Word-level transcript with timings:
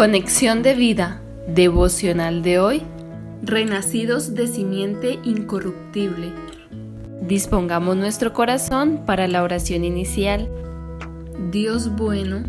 Conexión 0.00 0.62
de 0.62 0.72
vida 0.72 1.20
devocional 1.46 2.42
de 2.42 2.58
hoy. 2.58 2.82
Renacidos 3.42 4.32
de 4.34 4.46
simiente 4.46 5.18
incorruptible. 5.24 6.32
Dispongamos 7.20 7.98
nuestro 7.98 8.32
corazón 8.32 9.02
para 9.04 9.28
la 9.28 9.42
oración 9.42 9.84
inicial. 9.84 10.48
Dios 11.50 11.94
bueno, 11.96 12.44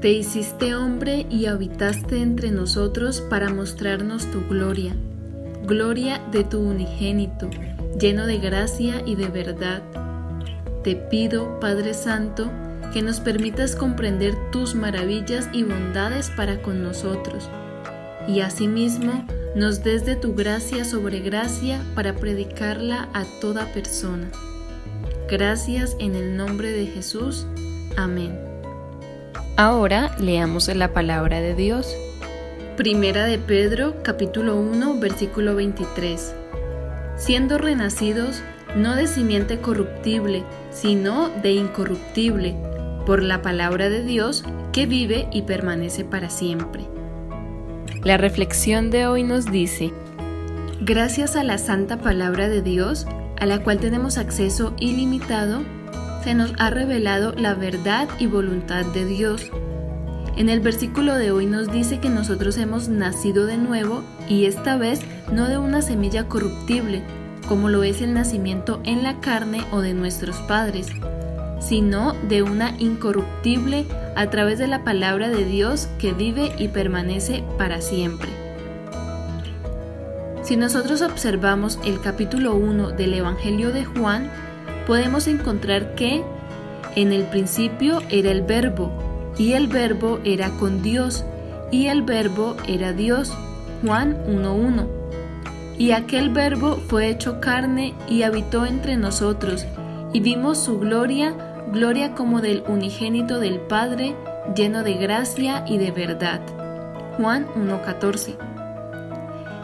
te 0.00 0.12
hiciste 0.12 0.74
hombre 0.74 1.26
y 1.28 1.44
habitaste 1.44 2.22
entre 2.22 2.50
nosotros 2.50 3.20
para 3.20 3.50
mostrarnos 3.50 4.24
tu 4.30 4.42
gloria, 4.48 4.96
gloria 5.66 6.22
de 6.32 6.42
tu 6.42 6.58
unigénito, 6.58 7.50
lleno 8.00 8.24
de 8.26 8.38
gracia 8.38 9.02
y 9.04 9.16
de 9.16 9.28
verdad. 9.28 9.82
Te 10.82 10.96
pido, 10.96 11.60
Padre 11.60 11.92
Santo, 11.92 12.50
que 12.92 13.02
nos 13.02 13.20
permitas 13.20 13.74
comprender 13.74 14.34
tus 14.50 14.74
maravillas 14.74 15.48
y 15.52 15.64
bondades 15.64 16.30
para 16.30 16.60
con 16.60 16.82
nosotros, 16.82 17.48
y 18.28 18.40
asimismo 18.40 19.26
nos 19.56 19.82
des 19.82 20.04
de 20.04 20.16
tu 20.16 20.34
gracia 20.34 20.84
sobre 20.84 21.20
gracia 21.20 21.82
para 21.94 22.14
predicarla 22.14 23.08
a 23.14 23.24
toda 23.40 23.66
persona. 23.72 24.30
Gracias 25.28 25.96
en 25.98 26.14
el 26.14 26.36
nombre 26.36 26.70
de 26.70 26.86
Jesús. 26.86 27.46
Amén. 27.96 28.38
Ahora 29.56 30.14
leamos 30.18 30.68
la 30.68 30.92
palabra 30.92 31.40
de 31.40 31.54
Dios. 31.54 31.94
Primera 32.76 33.24
de 33.24 33.38
Pedro, 33.38 34.02
capítulo 34.02 34.56
1, 34.56 34.98
versículo 34.98 35.54
23. 35.54 36.34
Siendo 37.16 37.58
renacidos, 37.58 38.42
no 38.76 38.96
de 38.96 39.06
simiente 39.06 39.58
corruptible, 39.58 40.44
sino 40.70 41.28
de 41.28 41.52
incorruptible 41.52 42.56
por 43.04 43.22
la 43.22 43.42
palabra 43.42 43.88
de 43.88 44.02
Dios 44.02 44.44
que 44.72 44.86
vive 44.86 45.28
y 45.32 45.42
permanece 45.42 46.04
para 46.04 46.30
siempre. 46.30 46.86
La 48.02 48.16
reflexión 48.16 48.90
de 48.90 49.06
hoy 49.06 49.22
nos 49.22 49.46
dice, 49.46 49.92
gracias 50.80 51.36
a 51.36 51.44
la 51.44 51.58
santa 51.58 51.98
palabra 51.98 52.48
de 52.48 52.62
Dios, 52.62 53.06
a 53.38 53.46
la 53.46 53.62
cual 53.62 53.78
tenemos 53.78 54.18
acceso 54.18 54.74
ilimitado, 54.78 55.62
se 56.24 56.34
nos 56.34 56.52
ha 56.58 56.70
revelado 56.70 57.32
la 57.36 57.54
verdad 57.54 58.08
y 58.18 58.26
voluntad 58.26 58.84
de 58.86 59.04
Dios. 59.04 59.50
En 60.36 60.48
el 60.48 60.60
versículo 60.60 61.14
de 61.14 61.30
hoy 61.30 61.46
nos 61.46 61.70
dice 61.70 61.98
que 61.98 62.08
nosotros 62.08 62.56
hemos 62.56 62.88
nacido 62.88 63.46
de 63.46 63.58
nuevo 63.58 64.02
y 64.28 64.46
esta 64.46 64.76
vez 64.76 65.00
no 65.30 65.48
de 65.48 65.58
una 65.58 65.82
semilla 65.82 66.28
corruptible, 66.28 67.02
como 67.48 67.68
lo 67.68 67.82
es 67.82 68.00
el 68.00 68.14
nacimiento 68.14 68.80
en 68.84 69.02
la 69.02 69.20
carne 69.20 69.64
o 69.72 69.80
de 69.80 69.94
nuestros 69.94 70.36
padres, 70.48 70.88
sino 71.66 72.14
de 72.28 72.42
una 72.42 72.74
incorruptible 72.78 73.86
a 74.16 74.28
través 74.28 74.58
de 74.58 74.66
la 74.66 74.84
palabra 74.84 75.28
de 75.28 75.44
Dios 75.44 75.88
que 75.98 76.12
vive 76.12 76.52
y 76.58 76.68
permanece 76.68 77.44
para 77.56 77.80
siempre. 77.80 78.28
Si 80.42 80.56
nosotros 80.56 81.02
observamos 81.02 81.78
el 81.84 82.00
capítulo 82.00 82.54
1 82.56 82.90
del 82.90 83.14
Evangelio 83.14 83.72
de 83.72 83.84
Juan, 83.84 84.28
podemos 84.86 85.28
encontrar 85.28 85.94
que 85.94 86.24
en 86.96 87.12
el 87.12 87.22
principio 87.24 88.02
era 88.10 88.30
el 88.30 88.42
verbo, 88.42 88.90
y 89.38 89.52
el 89.52 89.68
verbo 89.68 90.20
era 90.24 90.50
con 90.50 90.82
Dios, 90.82 91.24
y 91.70 91.86
el 91.86 92.02
verbo 92.02 92.56
era 92.66 92.92
Dios. 92.92 93.32
Juan 93.84 94.18
1.1. 94.26 94.86
Y 95.78 95.92
aquel 95.92 96.30
verbo 96.30 96.76
fue 96.88 97.08
hecho 97.08 97.40
carne 97.40 97.94
y 98.08 98.22
habitó 98.22 98.66
entre 98.66 98.96
nosotros, 98.96 99.64
y 100.12 100.20
vimos 100.20 100.58
su 100.58 100.78
gloria, 100.78 101.34
gloria 101.70 102.14
como 102.14 102.40
del 102.40 102.64
unigénito 102.66 103.38
del 103.38 103.60
Padre, 103.60 104.16
lleno 104.54 104.82
de 104.82 104.94
gracia 104.94 105.64
y 105.66 105.78
de 105.78 105.90
verdad. 105.90 106.40
Juan 107.16 107.46
1.14. 107.54 108.36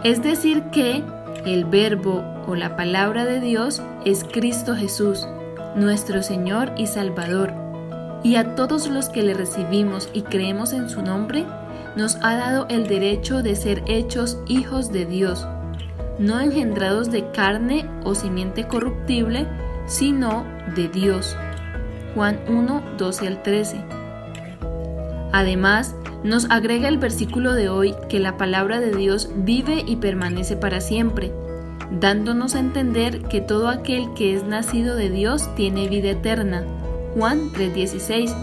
Es 0.04 0.22
decir 0.22 0.62
que 0.70 1.02
el 1.44 1.64
verbo 1.64 2.22
o 2.46 2.54
la 2.54 2.76
palabra 2.76 3.24
de 3.24 3.40
Dios 3.40 3.82
es 4.04 4.24
Cristo 4.24 4.76
Jesús, 4.76 5.26
nuestro 5.74 6.22
Señor 6.22 6.72
y 6.76 6.86
Salvador, 6.86 7.52
y 8.22 8.36
a 8.36 8.54
todos 8.54 8.88
los 8.88 9.08
que 9.08 9.22
le 9.22 9.34
recibimos 9.34 10.08
y 10.12 10.22
creemos 10.22 10.72
en 10.72 10.88
su 10.88 11.02
nombre, 11.02 11.46
nos 11.96 12.16
ha 12.16 12.36
dado 12.36 12.66
el 12.68 12.86
derecho 12.86 13.42
de 13.42 13.56
ser 13.56 13.82
hechos 13.86 14.38
hijos 14.46 14.92
de 14.92 15.04
Dios, 15.04 15.46
no 16.18 16.40
engendrados 16.40 17.10
de 17.10 17.30
carne 17.30 17.88
o 18.04 18.14
simiente 18.14 18.66
corruptible, 18.66 19.46
sino 19.86 20.44
de 20.74 20.88
Dios 20.88 21.36
Juan 22.14 22.40
1, 22.48 22.82
12 22.98 23.26
al 23.26 23.42
13. 23.42 23.76
Además, 25.32 25.94
nos 26.24 26.50
agrega 26.50 26.88
el 26.88 26.98
versículo 26.98 27.52
de 27.52 27.68
hoy 27.68 27.94
que 28.08 28.18
la 28.18 28.36
palabra 28.36 28.80
de 28.80 28.94
Dios 28.94 29.30
vive 29.36 29.84
y 29.86 29.96
permanece 29.96 30.56
para 30.56 30.80
siempre, 30.80 31.32
dándonos 31.90 32.54
a 32.54 32.60
entender 32.60 33.22
que 33.22 33.40
todo 33.40 33.68
aquel 33.68 34.12
que 34.14 34.34
es 34.34 34.44
nacido 34.44 34.96
de 34.96 35.10
Dios 35.10 35.54
tiene 35.54 35.88
vida 35.88 36.10
eterna. 36.10 36.64
Juan 37.14 37.52
3:16. 37.52 38.34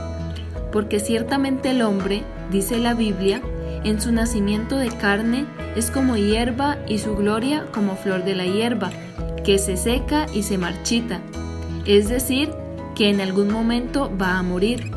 Porque 0.72 1.00
ciertamente 1.00 1.72
el 1.72 1.82
hombre, 1.82 2.24
dice 2.52 2.78
la 2.78 2.94
Biblia, 2.94 3.42
en 3.84 4.02
su 4.02 4.12
nacimiento 4.12 4.78
de 4.78 4.90
carne 4.90 5.46
es 5.76 5.92
como 5.92 6.16
hierba 6.16 6.78
y 6.88 7.00
su 7.00 7.16
gloria 7.16 7.66
como 7.74 7.96
flor 7.96 8.24
de 8.24 8.36
la 8.36 8.46
hierba, 8.46 8.90
que 9.44 9.58
se 9.58 9.78
seca 9.78 10.26
y 10.34 10.44
se 10.44 10.58
marchita. 10.58 11.20
Es 11.86 12.10
decir, 12.10 12.50
que 12.96 13.10
en 13.10 13.22
algún 13.22 13.52
momento 13.52 14.12
va 14.20 14.38
a 14.38 14.44
morir. 14.44 14.92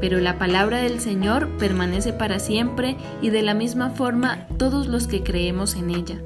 Pero 0.00 0.20
la 0.20 0.38
palabra 0.38 0.78
del 0.78 1.00
Señor 1.00 1.48
permanece 1.58 2.12
para 2.12 2.38
siempre 2.38 2.96
y 3.20 3.30
de 3.30 3.42
la 3.42 3.54
misma 3.54 3.90
forma 3.90 4.46
todos 4.58 4.86
los 4.86 5.08
que 5.08 5.22
creemos 5.22 5.74
en 5.74 5.90
ella. 5.90 6.20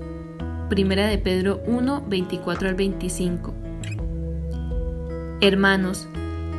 Primera 0.68 1.06
de 1.06 1.18
Pedro 1.18 1.62
1, 1.66 2.04
24 2.06 2.68
al 2.68 2.74
25. 2.74 3.54
Hermanos, 5.40 6.08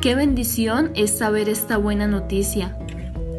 qué 0.00 0.14
bendición 0.14 0.90
es 0.94 1.16
saber 1.16 1.48
esta 1.48 1.76
buena 1.76 2.06
noticia, 2.06 2.76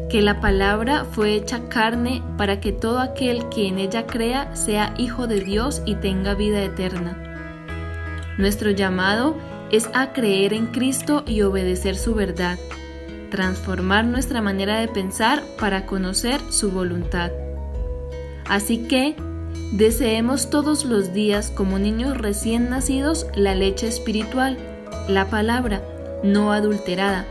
que 0.08 0.22
la 0.22 0.40
palabra 0.40 1.04
fue 1.04 1.34
hecha 1.34 1.68
carne 1.68 2.22
para 2.36 2.60
que 2.60 2.72
todo 2.72 3.00
aquel 3.00 3.48
que 3.48 3.68
en 3.68 3.78
ella 3.78 4.06
crea 4.06 4.54
sea 4.56 4.94
hijo 4.98 5.26
de 5.26 5.40
Dios 5.40 5.82
y 5.84 5.96
tenga 5.96 6.34
vida 6.34 6.62
eterna. 6.62 7.16
Nuestro 8.38 8.70
llamado 8.70 9.36
es 9.76 9.90
a 9.92 10.12
creer 10.12 10.52
en 10.54 10.66
Cristo 10.68 11.22
y 11.26 11.42
obedecer 11.42 11.96
su 11.96 12.14
verdad, 12.14 12.58
transformar 13.30 14.04
nuestra 14.04 14.40
manera 14.40 14.80
de 14.80 14.88
pensar 14.88 15.42
para 15.58 15.86
conocer 15.86 16.40
su 16.50 16.70
voluntad. 16.70 17.30
Así 18.48 18.88
que, 18.88 19.16
deseemos 19.72 20.48
todos 20.48 20.84
los 20.84 21.12
días 21.12 21.50
como 21.50 21.78
niños 21.78 22.16
recién 22.16 22.70
nacidos 22.70 23.26
la 23.34 23.54
leche 23.54 23.86
espiritual, 23.86 24.56
la 25.08 25.28
palabra, 25.28 25.82
no 26.22 26.52
adulterada, 26.52 27.26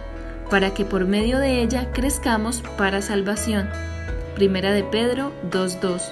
para 0.50 0.74
que 0.74 0.86
por 0.86 1.06
medio 1.06 1.40
de 1.40 1.64
ella 1.64 1.92
crezcamos 1.94 2.62
para 2.78 3.02
salvación. 3.02 3.70
Primera 4.36 4.72
de 4.72 4.84
Pedro 4.84 5.32
2.2 5.50 6.12